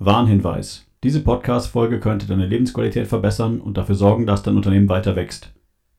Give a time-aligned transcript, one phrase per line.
[0.00, 0.90] Warnhinweis.
[1.04, 5.54] Diese Podcast-Folge könnte deine Lebensqualität verbessern und dafür sorgen, dass dein Unternehmen weiter wächst.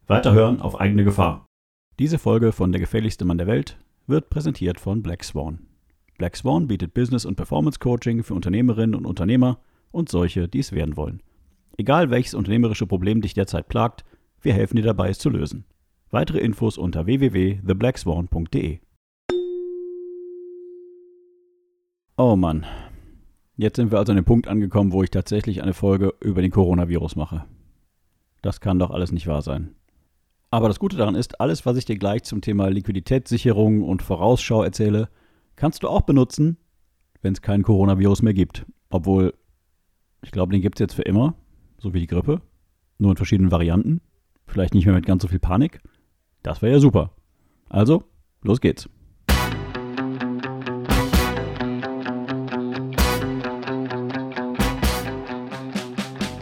[0.06, 1.46] Weiterhören auf eigene Gefahr.
[1.97, 5.68] Diese Folge von Der gefährlichste Mann der Welt wird präsentiert von Black Swan.
[6.18, 9.60] Black Swan bietet Business- und Performance-Coaching für Unternehmerinnen und Unternehmer
[9.92, 11.23] und solche, die es werden wollen.
[11.77, 14.04] Egal welches unternehmerische Problem dich derzeit plagt,
[14.41, 15.64] wir helfen dir dabei, es zu lösen.
[16.12, 18.80] Weitere Infos unter www.theblackswan.de.
[22.18, 22.66] Oh Mann,
[23.58, 26.52] Jetzt sind wir also an dem Punkt angekommen, wo ich tatsächlich eine Folge über den
[26.52, 27.46] Coronavirus mache.
[28.41, 29.76] Das kann doch alles nicht wahr sein.
[30.52, 34.62] Aber das Gute daran ist, alles, was ich dir gleich zum Thema Liquiditätssicherung und Vorausschau
[34.62, 35.10] erzähle,
[35.55, 36.58] kannst du auch benutzen,
[37.22, 38.66] wenn es keinen Coronavirus mehr gibt.
[38.90, 39.34] Obwohl,
[40.22, 41.35] ich glaube, den gibt es jetzt für immer,
[41.77, 42.41] so wie die Grippe,
[42.98, 44.02] nur in verschiedenen Varianten.
[44.48, 45.82] Vielleicht nicht mehr mit ganz so viel Panik.
[46.44, 47.12] Das wäre ja super.
[47.70, 48.04] Also,
[48.44, 48.90] los geht's.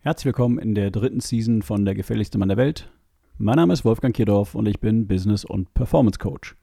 [0.00, 2.88] Herzlich willkommen in der dritten Season von Der gefährlichste Mann der Welt.
[3.36, 6.54] Mein Name ist Wolfgang Kierdorf und ich bin Business- und Performance Coach.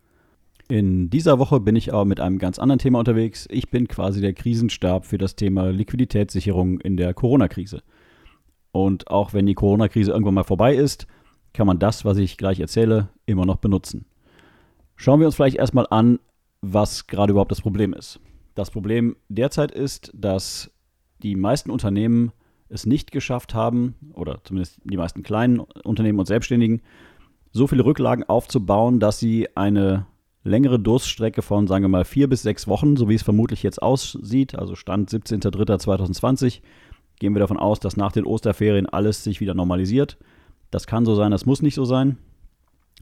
[0.69, 3.45] In dieser Woche bin ich aber mit einem ganz anderen Thema unterwegs.
[3.51, 7.83] Ich bin quasi der Krisenstab für das Thema Liquiditätssicherung in der Corona-Krise.
[8.71, 11.05] Und auch wenn die Corona-Krise irgendwann mal vorbei ist,
[11.51, 14.05] kann man das, was ich gleich erzähle, immer noch benutzen.
[14.95, 16.19] Schauen wir uns vielleicht erstmal an,
[16.61, 18.21] was gerade überhaupt das Problem ist.
[18.55, 20.71] Das Problem derzeit ist, dass
[21.21, 22.31] die meisten Unternehmen
[22.69, 26.81] es nicht geschafft haben, oder zumindest die meisten kleinen Unternehmen und Selbstständigen,
[27.51, 30.07] so viele Rücklagen aufzubauen, dass sie eine
[30.43, 33.81] längere Durststrecke von, sagen wir mal, vier bis sechs Wochen, so wie es vermutlich jetzt
[33.81, 36.61] aussieht, also Stand 17.03.2020,
[37.19, 40.17] gehen wir davon aus, dass nach den Osterferien alles sich wieder normalisiert.
[40.71, 42.17] Das kann so sein, das muss nicht so sein.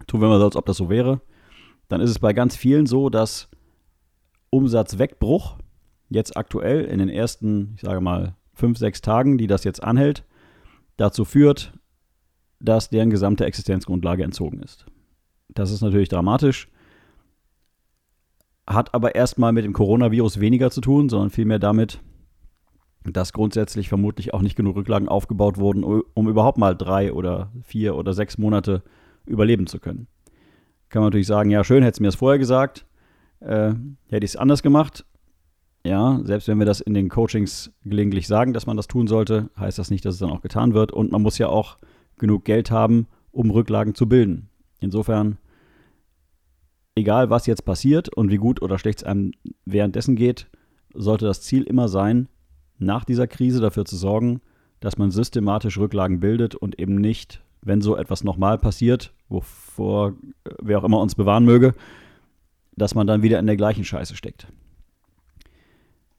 [0.08, 1.22] Tun wir mal so, als ob das so wäre.
[1.88, 3.50] Dann ist es bei ganz vielen so, dass
[4.50, 5.58] Umsatzwegbruch
[6.10, 10.24] jetzt aktuell in den ersten, ich sage mal, fünf, sechs Tagen, die das jetzt anhält,
[10.98, 11.74] dazu führt,
[12.60, 14.86] dass deren gesamte Existenzgrundlage entzogen ist.
[15.50, 16.70] Das ist natürlich dramatisch,
[18.66, 22.00] hat aber erstmal mit dem Coronavirus weniger zu tun, sondern vielmehr damit,
[23.04, 27.96] dass grundsätzlich vermutlich auch nicht genug Rücklagen aufgebaut wurden, um überhaupt mal drei oder vier
[27.96, 28.84] oder sechs Monate
[29.26, 30.08] überleben zu können.
[30.90, 32.86] Kann man natürlich sagen, ja schön, hätte es mir das vorher gesagt,
[33.40, 33.74] äh,
[34.08, 35.06] hätte ich es anders gemacht.
[35.86, 39.50] Ja, selbst wenn wir das in den Coachings gelegentlich sagen, dass man das tun sollte,
[39.60, 40.94] heißt das nicht, dass es dann auch getan wird.
[40.94, 41.78] Und man muss ja auch
[42.18, 44.50] genug Geld haben, um Rücklagen zu bilden.
[44.80, 45.38] Insofern,
[46.96, 49.32] egal was jetzt passiert und wie gut oder schlecht es einem
[49.66, 50.48] währenddessen geht,
[50.94, 52.30] sollte das Ziel immer sein,
[52.78, 54.42] nach dieser Krise dafür zu sorgen,
[54.80, 60.14] dass man systematisch Rücklagen bildet und eben nicht, wenn so etwas nochmal passiert, wovor
[60.62, 61.74] wer auch immer uns bewahren möge,
[62.76, 64.48] dass man dann wieder in der gleichen Scheiße steckt.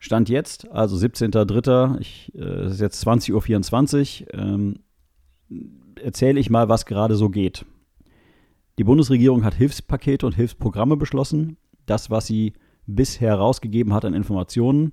[0.04, 1.98] Stand jetzt, also 17.03.,
[2.34, 4.74] äh, es ist jetzt 20.24 Uhr, ähm,
[5.98, 7.64] erzähle ich mal, was gerade so geht.
[8.76, 11.56] Die Bundesregierung hat Hilfspakete und Hilfsprogramme beschlossen.
[11.86, 12.52] Das, was sie
[12.86, 14.92] bisher rausgegeben hat an Informationen,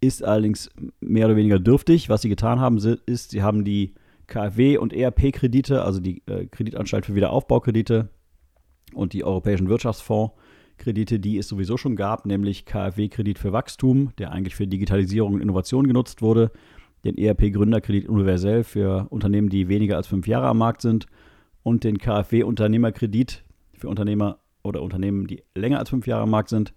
[0.00, 2.08] ist allerdings mehr oder weniger dürftig.
[2.08, 3.94] Was sie getan haben, ist, sie haben die
[4.26, 8.08] KfW- und ERP-Kredite, also die äh, Kreditanstalt für Wiederaufbaukredite
[8.92, 10.32] und die Europäischen Wirtschaftsfonds,
[10.76, 15.40] Kredite, die es sowieso schon gab, nämlich KfW-Kredit für Wachstum, der eigentlich für Digitalisierung und
[15.40, 16.50] Innovation genutzt wurde,
[17.04, 21.06] den ERP-Gründerkredit universell für Unternehmen, die weniger als fünf Jahre am Markt sind
[21.62, 26.72] und den KfW-Unternehmerkredit für Unternehmer oder Unternehmen, die länger als fünf Jahre am Markt sind,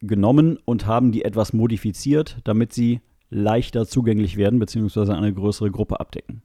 [0.00, 3.00] genommen und haben die etwas modifiziert, damit sie
[3.30, 5.12] leichter zugänglich werden bzw.
[5.12, 6.42] eine größere Gruppe abdecken.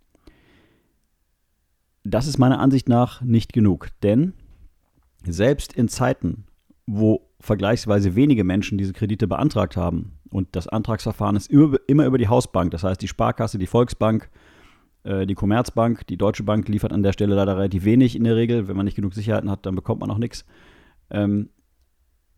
[2.04, 4.34] Das ist meiner Ansicht nach nicht genug, denn
[5.24, 6.46] selbst in Zeiten,
[6.88, 10.20] wo vergleichsweise wenige Menschen diese Kredite beantragt haben.
[10.30, 12.72] Und das Antragsverfahren ist immer, immer über die Hausbank.
[12.72, 14.30] Das heißt, die Sparkasse, die Volksbank,
[15.04, 18.36] äh, die Commerzbank, die Deutsche Bank liefert an der Stelle leider relativ wenig in der
[18.36, 18.68] Regel.
[18.68, 20.46] Wenn man nicht genug Sicherheiten hat, dann bekommt man auch nichts.
[21.10, 21.50] Ähm,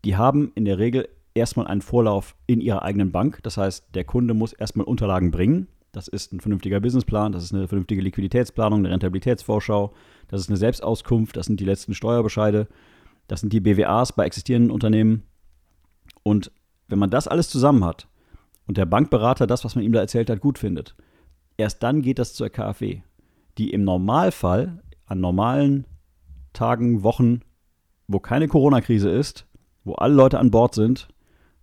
[0.04, 3.40] die haben in der Regel erstmal einen Vorlauf in ihrer eigenen Bank.
[3.42, 5.68] Das heißt, der Kunde muss erstmal Unterlagen bringen.
[5.92, 9.94] Das ist ein vernünftiger Businessplan, das ist eine vernünftige Liquiditätsplanung, eine Rentabilitätsvorschau,
[10.28, 12.68] das ist eine Selbstauskunft, das sind die letzten Steuerbescheide.
[13.28, 15.22] Das sind die BWAs bei existierenden Unternehmen.
[16.22, 16.50] Und
[16.88, 18.08] wenn man das alles zusammen hat
[18.66, 20.96] und der Bankberater das, was man ihm da erzählt hat, gut findet,
[21.56, 23.02] erst dann geht das zur KfW,
[23.58, 25.86] die im Normalfall an normalen
[26.52, 27.42] Tagen, Wochen,
[28.08, 29.46] wo keine Corona-Krise ist,
[29.84, 31.08] wo alle Leute an Bord sind,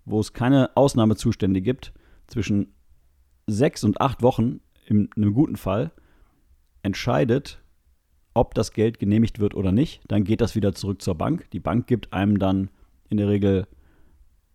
[0.06, 1.94] wo es keine Ausnahmezustände gibt,
[2.28, 2.74] zwischen
[3.48, 5.92] sechs und acht Wochen, in einem guten Fall,
[6.84, 7.64] entscheidet,
[8.36, 10.02] ob das Geld genehmigt wird oder nicht.
[10.08, 11.50] Dann geht das wieder zurück zur Bank.
[11.52, 12.70] Die Bank gibt einem dann
[13.10, 13.66] in der Regel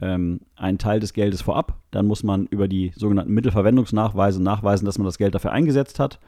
[0.00, 1.80] ähm, einen Teil des Geldes vorab.
[1.90, 6.20] Dann muss man über die sogenannten Mittelverwendungsnachweise nachweisen, dass man das Geld dafür eingesetzt hat.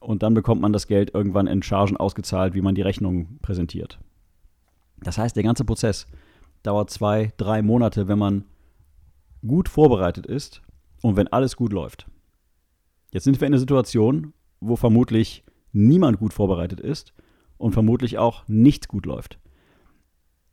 [0.00, 3.98] Und dann bekommt man das Geld irgendwann in Chargen ausgezahlt, wie man die Rechnung präsentiert.
[5.00, 6.06] Das heißt, der ganze Prozess
[6.62, 8.44] dauert zwei, drei Monate, wenn man
[9.46, 10.62] gut vorbereitet ist
[11.00, 12.06] und wenn alles gut läuft.
[13.12, 17.12] Jetzt sind wir in einer Situation, wo vermutlich niemand gut vorbereitet ist
[17.58, 19.38] und vermutlich auch nichts gut läuft.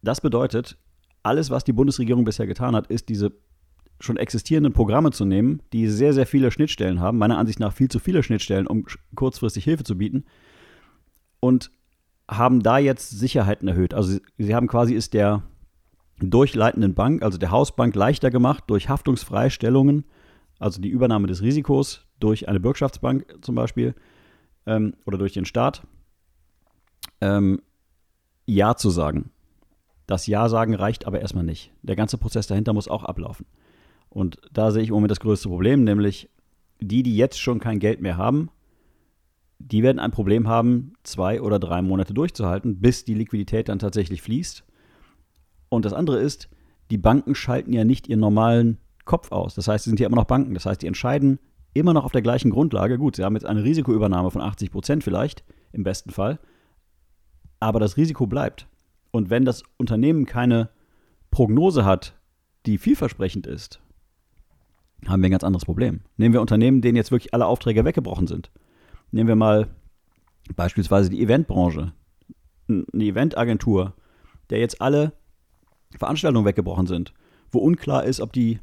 [0.01, 0.77] Das bedeutet,
[1.24, 3.33] alles, was die Bundesregierung bisher getan hat, ist diese
[4.00, 7.89] schon existierenden Programme zu nehmen, die sehr, sehr viele Schnittstellen haben, meiner Ansicht nach viel
[7.89, 8.86] zu viele Schnittstellen, um
[9.16, 10.24] kurzfristig Hilfe zu bieten,
[11.42, 11.71] und
[12.30, 13.94] haben da jetzt Sicherheiten erhöht.
[13.94, 15.44] Also sie haben quasi ist der
[16.19, 20.06] durchleitenden Bank, also der Hausbank, leichter gemacht durch Haftungsfreistellungen,
[20.60, 23.95] also die Übernahme des Risikos durch eine Bürgschaftsbank zum Beispiel
[24.69, 25.86] ähm, oder durch den Staat,
[27.21, 27.62] ähm,
[28.45, 29.31] Ja zu sagen.
[30.06, 31.71] Das Ja sagen reicht aber erstmal nicht.
[31.81, 33.45] Der ganze Prozess dahinter muss auch ablaufen.
[34.10, 36.30] Und da sehe ich im Moment das größte Problem, nämlich
[36.80, 38.50] die, die jetzt schon kein Geld mehr haben,
[39.60, 44.21] die werden ein Problem haben, zwei oder drei Monate durchzuhalten, bis die Liquidität dann tatsächlich
[44.21, 44.63] fließt.
[45.68, 46.50] Und das andere ist,
[46.89, 49.56] die Banken schalten ja nicht ihren normalen Kopf aus.
[49.56, 50.54] Das heißt, sie sind ja immer noch Banken.
[50.54, 51.39] Das heißt, die entscheiden
[51.74, 52.98] immer noch auf der gleichen Grundlage.
[52.98, 56.39] Gut, sie haben jetzt eine Risikoübernahme von 80 Prozent vielleicht, im besten Fall.
[57.60, 58.68] Aber das Risiko bleibt.
[59.12, 60.69] Und wenn das Unternehmen keine
[61.31, 62.16] Prognose hat,
[62.66, 63.80] die vielversprechend ist,
[65.07, 66.01] haben wir ein ganz anderes Problem.
[66.18, 68.51] Nehmen wir Unternehmen, denen jetzt wirklich alle Aufträge weggebrochen sind.
[69.12, 69.68] Nehmen wir mal
[70.56, 71.94] beispielsweise die Eventbranche.
[72.68, 73.94] Eine Eventagentur,
[74.50, 75.13] der jetzt alle
[75.98, 77.13] Veranstaltungen weggebrochen sind,
[77.51, 78.60] wo unklar ist, ob die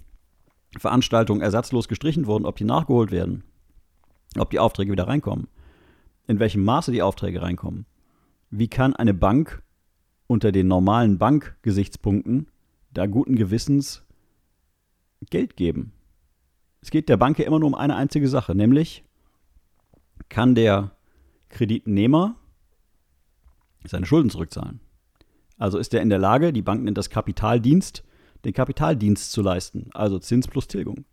[0.78, 3.44] Veranstaltungen ersatzlos gestrichen wurden, ob die nachgeholt werden,
[4.38, 5.48] ob die Aufträge wieder reinkommen,
[6.26, 7.86] in welchem Maße die Aufträge reinkommen.
[8.50, 9.62] Wie kann eine Bank
[10.26, 12.48] unter den normalen Bankgesichtspunkten
[12.92, 14.04] da guten Gewissens
[15.30, 15.92] Geld geben.
[16.82, 19.04] Es geht der Bank ja immer nur um eine einzige Sache, nämlich
[20.28, 20.92] kann der
[21.48, 22.36] Kreditnehmer
[23.84, 24.80] seine Schulden zurückzahlen.
[25.58, 28.04] Also ist er in der Lage, die Bank nennt das Kapitaldienst,
[28.46, 31.04] den Kapitaldienst zu leisten, also Zins plus Tilgung.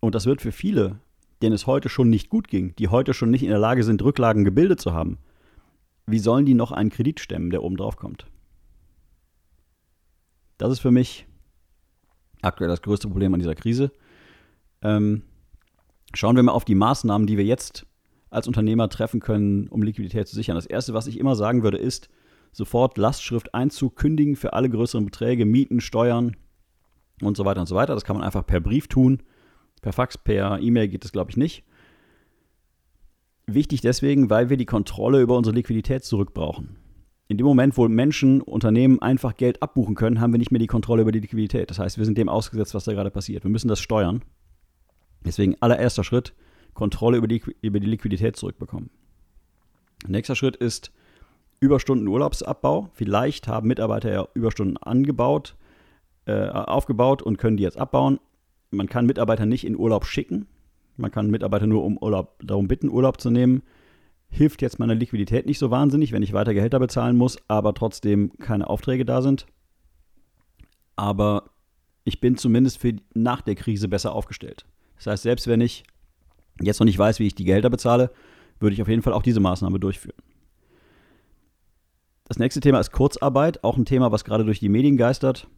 [0.00, 0.98] Und das wird für viele,
[1.42, 4.02] denen es heute schon nicht gut ging, die heute schon nicht in der Lage sind,
[4.02, 5.18] Rücklagen gebildet zu haben,
[6.06, 8.24] wie sollen die noch einen Kredit stemmen, der oben drauf kommt?
[10.56, 11.26] Das ist für mich
[12.40, 13.92] aktuell das größte Problem an dieser Krise.
[14.80, 15.24] Ähm,
[16.14, 17.84] schauen wir mal auf die Maßnahmen, die wir jetzt
[18.30, 20.54] als Unternehmer treffen können, um Liquidität zu sichern.
[20.54, 22.08] Das Erste, was ich immer sagen würde, ist,
[22.52, 26.36] sofort Lastschrifteinzug kündigen für alle größeren Beträge, Mieten, Steuern
[27.22, 27.94] und so weiter und so weiter.
[27.94, 29.22] Das kann man einfach per Brief tun.
[29.82, 31.64] Per Fax, per E-Mail geht das, glaube ich, nicht.
[33.46, 36.76] Wichtig deswegen, weil wir die Kontrolle über unsere Liquidität zurückbrauchen.
[37.28, 40.66] In dem Moment, wo Menschen, Unternehmen einfach Geld abbuchen können, haben wir nicht mehr die
[40.66, 41.70] Kontrolle über die Liquidität.
[41.70, 43.44] Das heißt, wir sind dem ausgesetzt, was da gerade passiert.
[43.44, 44.22] Wir müssen das steuern.
[45.24, 46.34] Deswegen allererster Schritt,
[46.74, 48.90] Kontrolle über die, über die Liquidität zurückbekommen.
[50.06, 50.92] Nächster Schritt ist
[51.60, 52.88] Überstunden Urlaubsabbau.
[52.94, 55.56] Vielleicht haben Mitarbeiter ja Überstunden angebaut,
[56.24, 58.18] äh, aufgebaut und können die jetzt abbauen.
[58.70, 60.46] Man kann Mitarbeiter nicht in Urlaub schicken.
[60.96, 63.62] Man kann Mitarbeiter nur um Urlaub, darum bitten, Urlaub zu nehmen.
[64.30, 68.32] Hilft jetzt meiner Liquidität nicht so wahnsinnig, wenn ich weiter Gehälter bezahlen muss, aber trotzdem
[68.38, 69.46] keine Aufträge da sind.
[70.96, 71.50] Aber
[72.04, 74.64] ich bin zumindest für nach der Krise besser aufgestellt.
[74.96, 75.84] Das heißt, selbst wenn ich
[76.60, 78.10] jetzt noch nicht weiß, wie ich die Gehälter bezahle,
[78.60, 80.16] würde ich auf jeden Fall auch diese Maßnahme durchführen.
[82.30, 85.48] Das nächste Thema ist Kurzarbeit, auch ein Thema, was gerade durch die Medien geistert.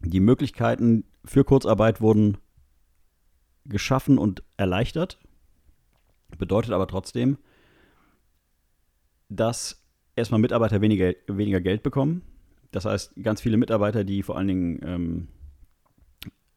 [0.00, 2.38] Die Möglichkeiten für Kurzarbeit wurden
[3.66, 5.18] geschaffen und erleichtert.
[6.38, 7.36] Bedeutet aber trotzdem,
[9.28, 9.84] dass
[10.16, 12.22] erstmal Mitarbeiter weniger, weniger Geld bekommen.
[12.70, 15.28] Das heißt, ganz viele Mitarbeiter, die vor allen Dingen ähm,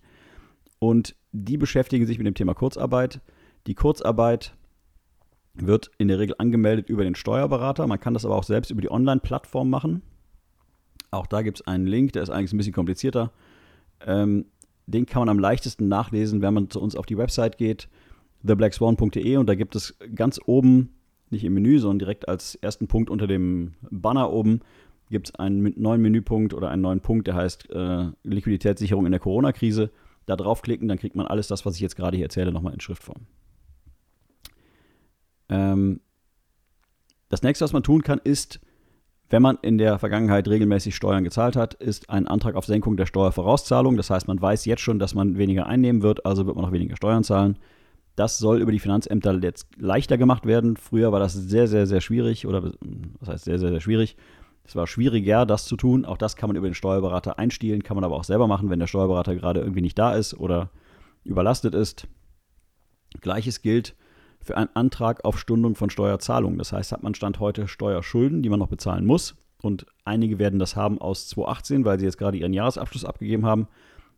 [0.79, 3.21] Und die beschäftigen sich mit dem Thema Kurzarbeit.
[3.67, 4.55] Die Kurzarbeit
[5.55, 7.87] wird in der Regel angemeldet über den Steuerberater.
[7.87, 10.03] Man kann das aber auch selbst über die Online-Plattform machen.
[11.11, 13.33] Auch da gibt es einen Link, der ist eigentlich ein bisschen komplizierter.
[14.05, 14.47] Ähm,
[14.87, 17.89] den kann man am leichtesten nachlesen, wenn man zu uns auf die Website geht,
[18.47, 20.91] theblackswan.de und da gibt es ganz oben,
[21.31, 24.61] nicht im Menü, sondern direkt als ersten Punkt unter dem Banner oben,
[25.11, 29.21] gibt es einen neuen Menüpunkt oder einen neuen Punkt, der heißt äh, Liquiditätssicherung in der
[29.21, 29.91] Corona-Krise.
[30.27, 32.81] Da draufklicken, dann kriegt man alles das, was ich jetzt gerade hier erzähle, nochmal in
[32.81, 33.27] Schriftform.
[35.55, 36.01] Ähm,
[37.29, 38.61] das nächste, was man tun kann, ist,
[39.31, 43.07] wenn man in der Vergangenheit regelmäßig Steuern gezahlt hat, ist ein Antrag auf Senkung der
[43.07, 43.97] Steuervorauszahlung.
[43.97, 46.73] Das heißt, man weiß jetzt schon, dass man weniger einnehmen wird, also wird man auch
[46.73, 47.59] weniger Steuern zahlen.
[48.17, 50.77] Das soll über die Finanzämter jetzt leichter gemacht werden.
[50.77, 52.73] Früher war das sehr, sehr, sehr schwierig oder
[53.21, 54.17] was heißt sehr, sehr, sehr schwierig.
[54.65, 56.05] Es war schwieriger, das zu tun.
[56.05, 58.79] Auch das kann man über den Steuerberater einstielen, kann man aber auch selber machen, wenn
[58.79, 60.71] der Steuerberater gerade irgendwie nicht da ist oder
[61.25, 62.07] überlastet ist.
[63.21, 63.97] Gleiches gilt
[64.45, 66.59] für einen Antrag auf Stundung von Steuerzahlungen.
[66.59, 69.35] Das heißt, hat man Stand heute Steuerschulden, die man noch bezahlen muss.
[69.63, 73.67] Und einige werden das haben aus 2018, weil sie jetzt gerade ihren Jahresabschluss abgegeben haben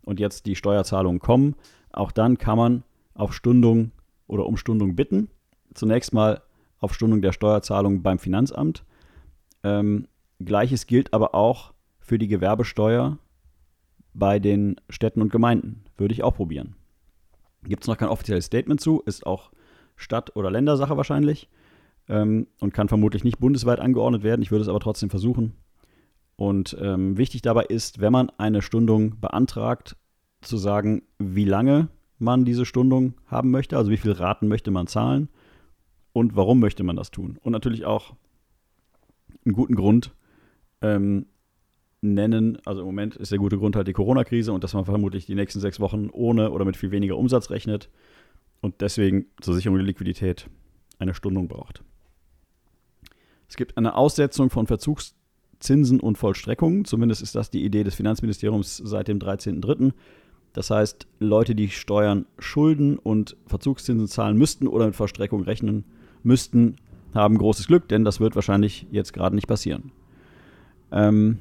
[0.03, 1.55] und jetzt die Steuerzahlungen kommen.
[1.93, 2.83] Auch dann kann man
[3.15, 3.93] auf Stundung
[4.27, 5.31] oder um Stundung bitten.
[5.75, 6.43] Zunächst mal
[6.81, 8.85] auf Stundung der Steuerzahlung beim Finanzamt.
[9.63, 10.09] Ähm,
[10.41, 13.19] Gleiches gilt aber auch für die Gewerbesteuer
[14.15, 15.85] bei den Städten und Gemeinden.
[15.97, 16.75] Würde ich auch probieren.
[17.63, 19.51] Gibt es noch kein offizielles Statement zu, ist auch
[19.97, 21.49] Stadt- oder Ländersache wahrscheinlich
[22.09, 24.43] ähm, und kann vermutlich nicht bundesweit angeordnet werden.
[24.43, 25.55] Ich würde es aber trotzdem versuchen.
[26.37, 29.97] Und ähm, wichtig dabei ist, wenn man eine Stundung beantragt,
[30.43, 31.89] zu sagen, wie lange
[32.19, 35.29] man diese Stundung haben möchte, also wie viele Raten möchte man zahlen
[36.13, 37.39] und warum möchte man das tun.
[37.43, 38.15] Und natürlich auch
[39.45, 40.15] einen guten Grund
[40.83, 41.27] ähm,
[42.01, 42.59] nennen.
[42.65, 45.35] Also im Moment ist der gute Grund halt die Corona-Krise und dass man vermutlich die
[45.35, 47.91] nächsten sechs Wochen ohne oder mit viel weniger Umsatz rechnet
[48.67, 50.51] und deswegen zur Sicherung der Liquidität
[50.99, 51.85] eine Stundung braucht.
[53.49, 56.85] Es gibt eine Aussetzung von Verzugszinsen und Vollstreckungen.
[56.85, 59.93] Zumindest ist das die Idee des Finanzministeriums seit dem 13.03.
[60.53, 65.85] Das heißt, Leute, die Steuern schulden und Verzugszinsen zahlen müssten oder mit Vollstreckung rechnen
[66.25, 66.75] müssten,
[67.15, 69.93] haben großes Glück, denn das wird wahrscheinlich jetzt gerade nicht passieren.
[70.91, 71.39] Ähm,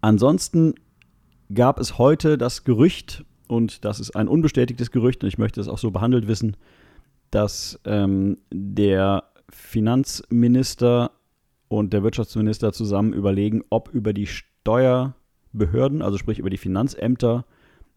[0.00, 0.74] ansonsten
[1.52, 5.68] gab es heute das Gerücht, und das ist ein unbestätigtes Gerücht und ich möchte es
[5.68, 6.56] auch so behandelt wissen,
[7.30, 11.12] dass ähm, der Finanzminister
[11.68, 17.44] und der Wirtschaftsminister zusammen überlegen, ob über die Steuerbehörden, also sprich über die Finanzämter,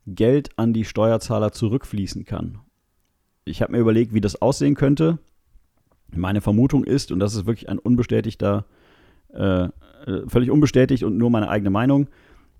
[0.07, 2.59] Geld an die Steuerzahler zurückfließen kann.
[3.45, 5.19] Ich habe mir überlegt, wie das aussehen könnte.
[6.15, 8.65] Meine Vermutung ist, und das ist wirklich ein unbestätigter,
[9.33, 9.69] äh, äh
[10.27, 12.07] völlig unbestätigt und nur meine eigene Meinung,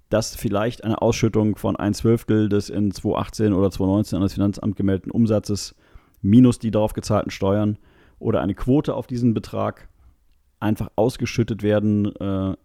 [0.09, 4.75] dass vielleicht eine Ausschüttung von ein Zwölftel des in 2018 oder 2019 an das Finanzamt
[4.75, 5.75] gemeldeten Umsatzes
[6.21, 7.77] minus die darauf gezahlten Steuern
[8.17, 9.87] oder eine Quote auf diesen Betrag
[10.59, 12.55] einfach ausgeschüttet werden, äh, äh,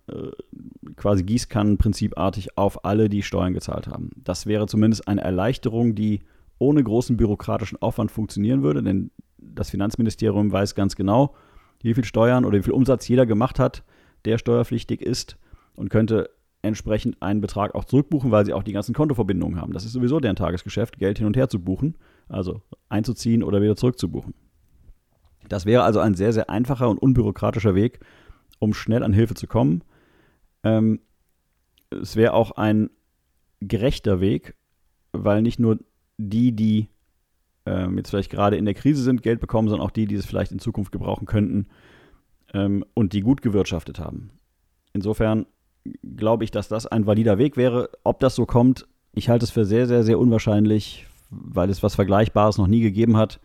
[0.97, 4.11] quasi Gießkannenprinzipartig auf alle, die Steuern gezahlt haben.
[4.17, 6.23] Das wäre zumindest eine Erleichterung, die
[6.59, 11.35] ohne großen bürokratischen Aufwand funktionieren würde, denn das Finanzministerium weiß ganz genau,
[11.83, 13.85] wie viel Steuern oder wie viel Umsatz jeder gemacht hat,
[14.25, 15.37] der steuerpflichtig ist
[15.77, 16.31] und könnte
[16.65, 19.73] entsprechend einen Betrag auch zurückbuchen, weil sie auch die ganzen Kontoverbindungen haben.
[19.73, 21.97] Das ist sowieso deren Tagesgeschäft, Geld hin und her zu buchen,
[22.29, 24.35] also einzuziehen oder wieder zurückzubuchen.
[25.49, 28.01] Das wäre also ein sehr, sehr einfacher und unbürokratischer Weg,
[28.59, 29.83] um schnell an Hilfe zu kommen.
[30.63, 31.01] Ähm,
[31.91, 32.91] es wäre auch ein
[33.61, 34.55] gerechter Weg,
[35.13, 35.79] weil nicht nur
[36.17, 36.89] die, die
[37.67, 40.27] ähm, jetzt vielleicht gerade in der Krise sind, Geld bekommen, sondern auch die, die es
[40.27, 41.67] vielleicht in Zukunft gebrauchen könnten
[42.53, 44.31] ähm, und die gut gewirtschaftet haben.
[44.93, 45.47] Insofern
[46.03, 47.91] glaube ich, dass das ein valider Weg wäre.
[48.05, 51.95] Ob das so kommt, ich halte es für sehr, sehr, sehr unwahrscheinlich, weil es was
[51.95, 53.41] Vergleichbares noch nie gegeben hat.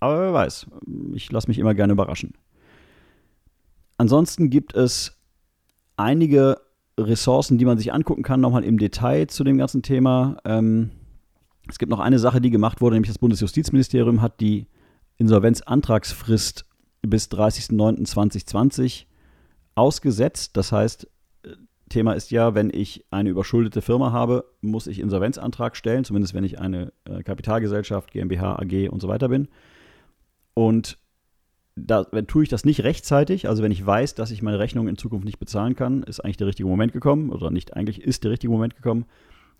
[0.00, 0.66] Aber wer weiß,
[1.14, 2.34] ich lasse mich immer gerne überraschen.
[3.96, 5.16] Ansonsten gibt es
[5.96, 6.58] einige
[6.98, 10.36] Ressourcen, die man sich angucken kann, nochmal im Detail zu dem ganzen Thema.
[10.44, 10.90] Ähm,
[11.68, 14.66] es gibt noch eine Sache, die gemacht wurde, nämlich das Bundesjustizministerium hat die
[15.16, 16.66] Insolvenzantragsfrist
[17.02, 19.04] bis 30.09.2020
[19.74, 20.56] ausgesetzt.
[20.56, 21.08] Das heißt,
[21.94, 26.44] Thema ist ja, wenn ich eine überschuldete Firma habe, muss ich Insolvenzantrag stellen, zumindest wenn
[26.44, 29.48] ich eine äh, Kapitalgesellschaft, GmbH, AG und so weiter bin.
[30.54, 30.98] Und
[31.76, 34.88] da wenn, tue ich das nicht rechtzeitig, also wenn ich weiß, dass ich meine Rechnung
[34.88, 38.24] in Zukunft nicht bezahlen kann, ist eigentlich der richtige Moment gekommen, oder nicht eigentlich ist
[38.24, 39.06] der richtige Moment gekommen.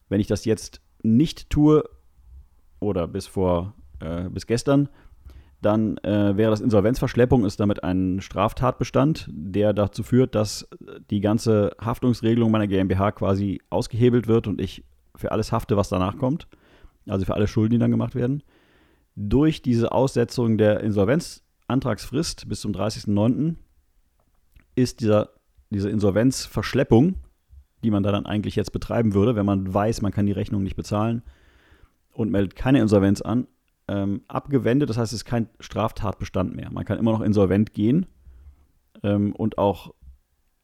[0.08, 1.84] Wenn ich das jetzt nicht tue,
[2.80, 4.88] oder bis vor, äh, bis gestern,
[5.64, 10.68] dann äh, wäre das Insolvenzverschleppung, ist damit ein Straftatbestand, der dazu führt, dass
[11.10, 14.84] die ganze Haftungsregelung meiner GmbH quasi ausgehebelt wird und ich
[15.16, 16.48] für alles hafte, was danach kommt.
[17.06, 18.42] also für alle Schulden, die dann gemacht werden.
[19.16, 23.56] Durch diese Aussetzung der Insolvenzantragsfrist bis zum 30.09.
[24.74, 25.30] ist dieser,
[25.70, 27.16] diese Insolvenzverschleppung,
[27.84, 30.62] die man da dann eigentlich jetzt betreiben würde, wenn man weiß, man kann die Rechnung
[30.62, 31.22] nicht bezahlen
[32.12, 33.46] und meldet keine Insolvenz an,
[33.88, 34.90] ähm, abgewendet.
[34.90, 36.70] Das heißt, es ist kein Straftatbestand mehr.
[36.70, 38.06] Man kann immer noch insolvent gehen
[39.02, 39.94] ähm, und auch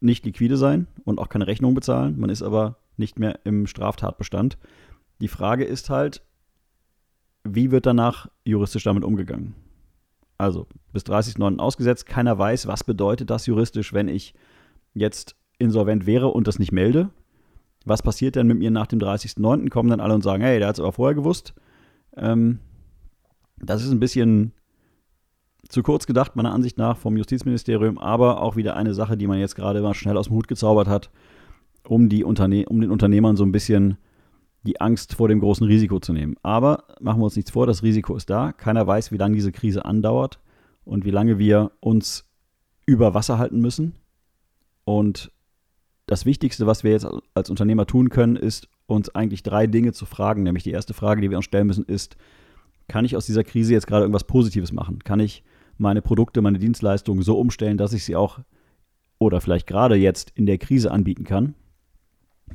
[0.00, 2.19] nicht liquide sein und auch keine Rechnung bezahlen.
[2.19, 4.59] Man ist aber nicht mehr im Straftatbestand.
[5.21, 6.23] Die Frage ist halt,
[7.45, 9.55] wie wird danach juristisch damit umgegangen?
[10.39, 11.59] Also bis 30.09.
[11.59, 14.35] ausgesetzt, keiner weiß, was bedeutet das juristisch, wenn ich
[14.95, 17.11] jetzt insolvent wäre und das nicht melde.
[17.85, 19.69] Was passiert denn mit mir nach dem 30.09.?
[19.69, 21.55] Kommen dann alle und sagen, hey, der hat es aber vorher gewusst.
[22.17, 22.61] Ähm,
[23.61, 24.52] das ist ein bisschen
[25.69, 29.38] zu kurz gedacht, meiner Ansicht nach, vom Justizministerium, aber auch wieder eine Sache, die man
[29.38, 31.11] jetzt gerade mal schnell aus dem Hut gezaubert hat,
[31.87, 33.97] um, die Unterne um den Unternehmern so ein bisschen
[34.62, 36.37] die Angst vor dem großen Risiko zu nehmen.
[36.43, 38.52] Aber machen wir uns nichts vor, das Risiko ist da.
[38.52, 40.38] Keiner weiß, wie lange diese Krise andauert
[40.85, 42.25] und wie lange wir uns
[42.85, 43.95] über Wasser halten müssen.
[44.85, 45.31] Und
[46.07, 50.05] das Wichtigste, was wir jetzt als Unternehmer tun können, ist uns eigentlich drei Dinge zu
[50.05, 50.43] fragen.
[50.43, 52.17] Nämlich die erste Frage, die wir uns stellen müssen, ist,
[52.89, 54.99] kann ich aus dieser Krise jetzt gerade irgendwas Positives machen?
[55.01, 55.43] Kann ich
[55.79, 58.41] meine Produkte, meine Dienstleistungen so umstellen, dass ich sie auch
[59.19, 61.55] oder vielleicht gerade jetzt in der Krise anbieten kann?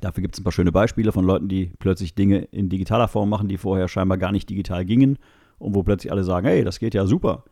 [0.01, 3.29] Dafür gibt es ein paar schöne Beispiele von Leuten, die plötzlich Dinge in digitaler Form
[3.29, 5.17] machen, die vorher scheinbar gar nicht digital gingen
[5.57, 7.45] und wo plötzlich alle sagen, hey, das geht ja super.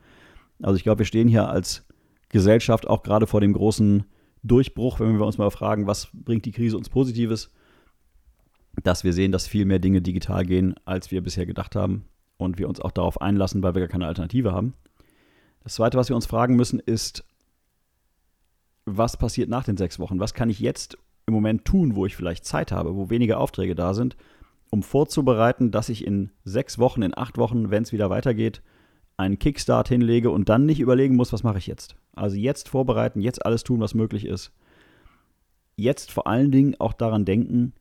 [0.62, 1.86] Also ich glaube, wir stehen hier als
[2.30, 4.03] Gesellschaft auch gerade vor dem großen
[4.44, 7.50] Durchbruch, wenn wir uns mal fragen, was bringt die Krise uns Positives,
[8.84, 12.06] dass wir sehen, dass viel mehr Dinge digital gehen, als wir bisher gedacht haben
[12.38, 14.74] und wir uns auch darauf einlassen, weil wir gar keine Alternative haben.
[15.63, 17.24] Das Zweite, was wir uns fragen müssen, ist,
[18.86, 20.20] was passiert nach den sechs Wochen?
[20.20, 23.75] Was kann ich jetzt im Moment tun, wo ich vielleicht Zeit habe, wo weniger Aufträge
[23.75, 24.18] da sind,
[24.70, 28.62] um vorzubereiten, dass ich in sechs Wochen, in acht Wochen, wenn es wieder weitergeht,
[29.16, 31.96] einen Kickstart hinlege und dann nicht überlegen muss, was mache ich jetzt.
[32.15, 34.52] Also jetzt vorbereiten, jetzt alles tun, was möglich ist.
[35.76, 37.74] Jetzt vor allen Dingen auch daran denken,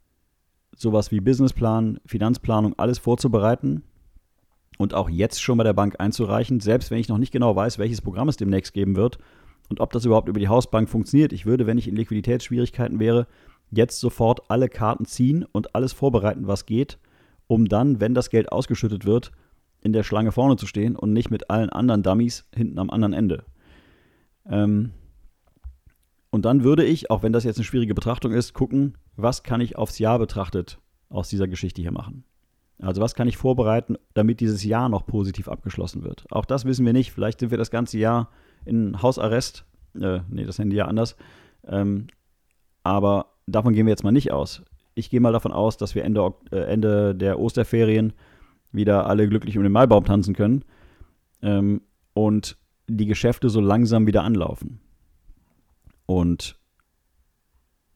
[0.76, 3.82] sowas wie Businessplan, Finanzplanung, alles vorzubereiten,
[4.82, 7.78] und auch jetzt schon bei der Bank einzureichen, selbst wenn ich noch nicht genau weiß,
[7.78, 9.18] welches Programm es demnächst geben wird
[9.70, 11.32] und ob das überhaupt über die Hausbank funktioniert.
[11.32, 13.26] Ich würde, wenn ich in Liquiditätsschwierigkeiten wäre,
[13.70, 16.98] jetzt sofort alle Karten ziehen und alles vorbereiten, was geht,
[17.46, 19.32] um dann, wenn das Geld ausgeschüttet wird,
[19.82, 23.12] in der Schlange vorne zu stehen und nicht mit allen anderen Dummies hinten am anderen
[23.12, 23.44] Ende.
[24.46, 24.90] Ähm
[26.30, 29.60] und dann würde ich, auch wenn das jetzt eine schwierige Betrachtung ist, gucken, was kann
[29.60, 32.24] ich aufs Jahr betrachtet aus dieser Geschichte hier machen.
[32.82, 36.24] Also was kann ich vorbereiten, damit dieses Jahr noch positiv abgeschlossen wird?
[36.30, 37.12] Auch das wissen wir nicht.
[37.12, 38.28] Vielleicht sind wir das ganze Jahr
[38.64, 39.64] in Hausarrest.
[39.98, 41.16] Äh, nee, das Handy ja anders.
[41.66, 42.08] Ähm,
[42.82, 44.62] aber davon gehen wir jetzt mal nicht aus.
[44.94, 48.12] Ich gehe mal davon aus, dass wir Ende, äh, Ende der Osterferien
[48.72, 50.64] wieder alle glücklich um den Maibaum tanzen können
[51.40, 51.82] ähm,
[52.14, 52.56] und
[52.88, 54.80] die Geschäfte so langsam wieder anlaufen.
[56.06, 56.58] Und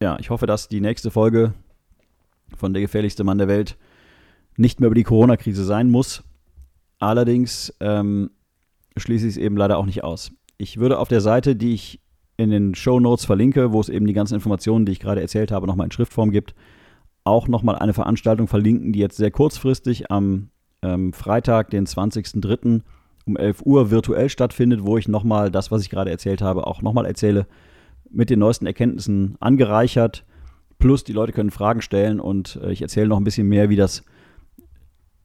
[0.00, 1.54] ja, ich hoffe, dass die nächste Folge
[2.56, 3.76] von Der gefährlichste Mann der Welt
[4.56, 6.22] nicht mehr über die Corona-Krise sein muss.
[6.98, 8.30] Allerdings ähm,
[8.96, 10.32] schließe ich es eben leider auch nicht aus.
[10.58, 12.00] Ich würde auf der Seite, die ich
[12.36, 15.52] in den Show Notes verlinke, wo es eben die ganzen Informationen, die ich gerade erzählt
[15.52, 16.54] habe, nochmal in Schriftform gibt,
[17.24, 20.50] auch nochmal eine Veranstaltung verlinken, die jetzt sehr kurzfristig am
[20.82, 22.82] ähm, Freitag, den 20.03.
[23.26, 26.82] um 11 Uhr virtuell stattfindet, wo ich nochmal das, was ich gerade erzählt habe, auch
[26.82, 27.46] nochmal erzähle,
[28.10, 30.24] mit den neuesten Erkenntnissen angereichert.
[30.78, 33.76] Plus die Leute können Fragen stellen und äh, ich erzähle noch ein bisschen mehr, wie
[33.76, 34.04] das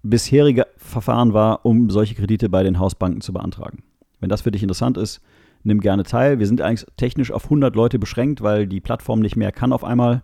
[0.04, 3.84] bisherige Verfahren war, um solche Kredite bei den Hausbanken zu beantragen.
[4.20, 5.22] Wenn das für dich interessant ist,
[5.64, 6.40] nimm gerne teil.
[6.40, 9.84] Wir sind eigentlich technisch auf 100 Leute beschränkt, weil die Plattform nicht mehr kann auf
[9.84, 10.24] einmal.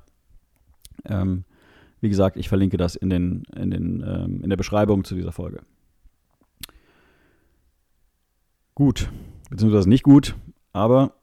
[1.06, 1.44] Ähm,
[2.02, 5.32] wie gesagt, ich verlinke das in, den, in, den, ähm, in der Beschreibung zu dieser
[5.32, 5.62] Folge.
[8.76, 9.10] Gut,
[9.50, 10.36] beziehungsweise nicht gut,
[10.74, 11.14] aber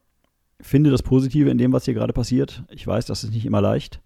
[0.60, 2.64] finde das Positive in dem, was hier gerade passiert.
[2.70, 4.00] Ich weiß, das ist nicht immer leicht.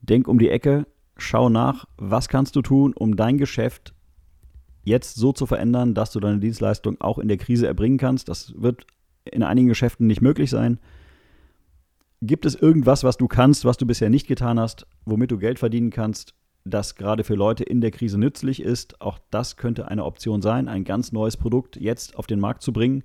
[0.00, 0.86] Denk um die Ecke,
[1.20, 3.94] schau nach, was kannst du tun, um dein Geschäft
[4.82, 8.28] jetzt so zu verändern, dass du deine Dienstleistung auch in der Krise erbringen kannst.
[8.28, 8.86] Das wird
[9.24, 10.80] in einigen Geschäften nicht möglich sein.
[12.22, 15.58] Gibt es irgendwas, was du kannst, was du bisher nicht getan hast, womit du Geld
[15.58, 19.00] verdienen kannst, das gerade für Leute in der Krise nützlich ist?
[19.00, 22.72] Auch das könnte eine Option sein, ein ganz neues Produkt jetzt auf den Markt zu
[22.72, 23.04] bringen.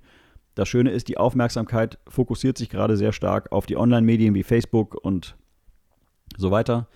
[0.54, 4.94] Das Schöne ist, die Aufmerksamkeit fokussiert sich gerade sehr stark auf die Online-Medien wie Facebook
[4.94, 5.36] und
[6.36, 6.88] so weiter.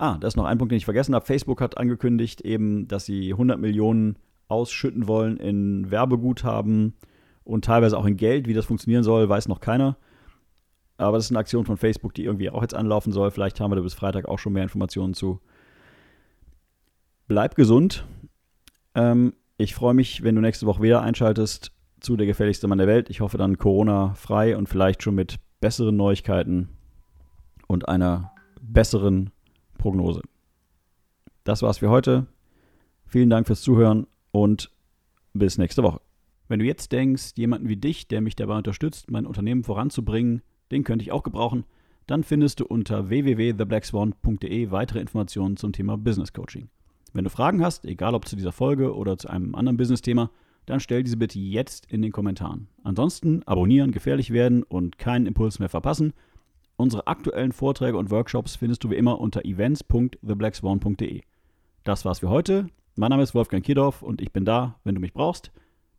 [0.00, 1.26] Ah, da ist noch ein Punkt, den ich vergessen habe.
[1.26, 6.94] Facebook hat angekündigt, eben, dass sie 100 Millionen ausschütten wollen in Werbeguthaben
[7.42, 8.46] und teilweise auch in Geld.
[8.46, 9.96] Wie das funktionieren soll, weiß noch keiner.
[10.98, 13.32] Aber das ist eine Aktion von Facebook, die irgendwie auch jetzt anlaufen soll.
[13.32, 15.40] Vielleicht haben wir da bis Freitag auch schon mehr Informationen zu.
[17.26, 18.06] Bleib gesund.
[18.94, 22.86] Ähm, ich freue mich, wenn du nächste Woche wieder einschaltest zu der gefährlichste Mann der
[22.86, 23.10] Welt.
[23.10, 26.68] Ich hoffe dann Corona-frei und vielleicht schon mit besseren Neuigkeiten
[27.66, 28.30] und einer
[28.60, 29.30] besseren
[29.78, 30.20] Prognose.
[31.44, 32.26] Das war's für heute.
[33.06, 34.70] Vielen Dank fürs Zuhören und
[35.32, 36.00] bis nächste Woche.
[36.48, 40.84] Wenn du jetzt denkst, jemanden wie dich, der mich dabei unterstützt, mein Unternehmen voranzubringen, den
[40.84, 41.64] könnte ich auch gebrauchen,
[42.06, 46.68] dann findest du unter www.theblackswan.de weitere Informationen zum Thema Business Coaching.
[47.12, 50.30] Wenn du Fragen hast, egal ob zu dieser Folge oder zu einem anderen Business-Thema,
[50.66, 52.68] dann stell diese bitte jetzt in den Kommentaren.
[52.82, 56.12] Ansonsten abonnieren, gefährlich werden und keinen Impuls mehr verpassen.
[56.80, 61.22] Unsere aktuellen Vorträge und Workshops findest du wie immer unter events.theblackswan.de.
[61.82, 62.68] Das war's für heute.
[62.94, 65.50] Mein Name ist Wolfgang Kierdorf und ich bin da, wenn du mich brauchst.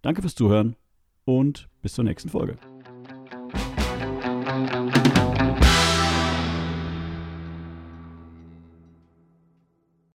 [0.01, 0.77] Danke fürs Zuhören
[1.25, 2.55] und bis zur nächsten Folge.